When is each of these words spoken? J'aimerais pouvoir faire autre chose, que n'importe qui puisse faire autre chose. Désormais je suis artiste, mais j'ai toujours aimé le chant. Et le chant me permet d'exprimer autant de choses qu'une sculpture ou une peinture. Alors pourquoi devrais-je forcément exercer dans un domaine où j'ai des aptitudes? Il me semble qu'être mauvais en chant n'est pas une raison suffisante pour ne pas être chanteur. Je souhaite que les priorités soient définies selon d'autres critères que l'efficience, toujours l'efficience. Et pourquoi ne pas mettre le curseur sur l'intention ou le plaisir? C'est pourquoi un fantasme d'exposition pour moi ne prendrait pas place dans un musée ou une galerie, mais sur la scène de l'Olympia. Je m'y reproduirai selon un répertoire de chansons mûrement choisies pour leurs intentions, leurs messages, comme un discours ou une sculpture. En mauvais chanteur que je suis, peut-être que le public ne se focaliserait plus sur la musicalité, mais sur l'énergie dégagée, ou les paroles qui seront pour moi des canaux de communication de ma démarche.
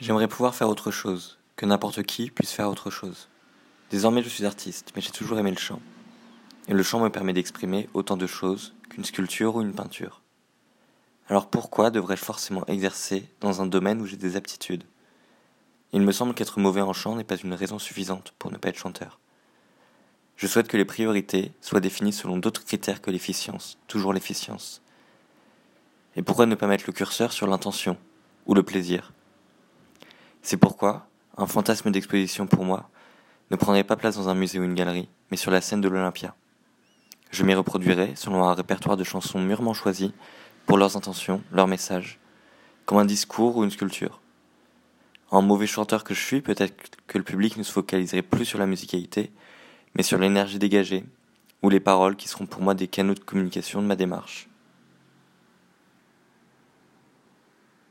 J'aimerais 0.00 0.28
pouvoir 0.28 0.54
faire 0.54 0.70
autre 0.70 0.90
chose, 0.90 1.38
que 1.56 1.66
n'importe 1.66 2.02
qui 2.04 2.30
puisse 2.30 2.52
faire 2.52 2.70
autre 2.70 2.88
chose. 2.88 3.28
Désormais 3.90 4.22
je 4.22 4.30
suis 4.30 4.46
artiste, 4.46 4.92
mais 4.96 5.02
j'ai 5.02 5.10
toujours 5.10 5.38
aimé 5.38 5.50
le 5.50 5.58
chant. 5.58 5.82
Et 6.68 6.72
le 6.72 6.82
chant 6.82 7.00
me 7.00 7.10
permet 7.10 7.34
d'exprimer 7.34 7.86
autant 7.92 8.16
de 8.16 8.26
choses 8.26 8.72
qu'une 8.88 9.04
sculpture 9.04 9.56
ou 9.56 9.60
une 9.60 9.74
peinture. 9.74 10.22
Alors 11.28 11.50
pourquoi 11.50 11.90
devrais-je 11.90 12.24
forcément 12.24 12.64
exercer 12.66 13.28
dans 13.42 13.60
un 13.60 13.66
domaine 13.66 14.00
où 14.00 14.06
j'ai 14.06 14.16
des 14.16 14.36
aptitudes? 14.36 14.84
Il 15.92 16.00
me 16.00 16.12
semble 16.12 16.32
qu'être 16.32 16.60
mauvais 16.60 16.80
en 16.80 16.94
chant 16.94 17.16
n'est 17.16 17.22
pas 17.22 17.36
une 17.36 17.52
raison 17.52 17.78
suffisante 17.78 18.32
pour 18.38 18.50
ne 18.50 18.56
pas 18.56 18.70
être 18.70 18.78
chanteur. 18.78 19.18
Je 20.36 20.46
souhaite 20.46 20.68
que 20.68 20.78
les 20.78 20.86
priorités 20.86 21.52
soient 21.60 21.80
définies 21.80 22.14
selon 22.14 22.38
d'autres 22.38 22.64
critères 22.64 23.02
que 23.02 23.10
l'efficience, 23.10 23.76
toujours 23.86 24.14
l'efficience. 24.14 24.80
Et 26.16 26.22
pourquoi 26.22 26.46
ne 26.46 26.54
pas 26.54 26.68
mettre 26.68 26.84
le 26.86 26.94
curseur 26.94 27.32
sur 27.32 27.46
l'intention 27.46 27.98
ou 28.46 28.54
le 28.54 28.62
plaisir? 28.62 29.12
C'est 30.50 30.56
pourquoi 30.56 31.06
un 31.36 31.46
fantasme 31.46 31.92
d'exposition 31.92 32.48
pour 32.48 32.64
moi 32.64 32.90
ne 33.52 33.56
prendrait 33.56 33.84
pas 33.84 33.94
place 33.94 34.16
dans 34.16 34.28
un 34.28 34.34
musée 34.34 34.58
ou 34.58 34.64
une 34.64 34.74
galerie, 34.74 35.08
mais 35.30 35.36
sur 35.36 35.52
la 35.52 35.60
scène 35.60 35.80
de 35.80 35.88
l'Olympia. 35.88 36.34
Je 37.30 37.44
m'y 37.44 37.54
reproduirai 37.54 38.14
selon 38.16 38.42
un 38.42 38.52
répertoire 38.54 38.96
de 38.96 39.04
chansons 39.04 39.38
mûrement 39.38 39.74
choisies 39.74 40.12
pour 40.66 40.76
leurs 40.76 40.96
intentions, 40.96 41.40
leurs 41.52 41.68
messages, 41.68 42.18
comme 42.84 42.98
un 42.98 43.04
discours 43.04 43.58
ou 43.58 43.62
une 43.62 43.70
sculpture. 43.70 44.20
En 45.30 45.40
mauvais 45.40 45.68
chanteur 45.68 46.02
que 46.02 46.14
je 46.14 46.20
suis, 46.20 46.40
peut-être 46.40 46.74
que 47.06 47.18
le 47.18 47.22
public 47.22 47.56
ne 47.56 47.62
se 47.62 47.70
focaliserait 47.70 48.22
plus 48.22 48.44
sur 48.44 48.58
la 48.58 48.66
musicalité, 48.66 49.30
mais 49.94 50.02
sur 50.02 50.18
l'énergie 50.18 50.58
dégagée, 50.58 51.04
ou 51.62 51.70
les 51.70 51.78
paroles 51.78 52.16
qui 52.16 52.26
seront 52.26 52.46
pour 52.46 52.60
moi 52.60 52.74
des 52.74 52.88
canaux 52.88 53.14
de 53.14 53.20
communication 53.20 53.82
de 53.82 53.86
ma 53.86 53.94
démarche. 53.94 54.48